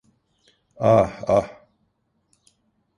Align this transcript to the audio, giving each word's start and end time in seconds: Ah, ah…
Ah, 0.79 1.11
ah… 1.27 1.61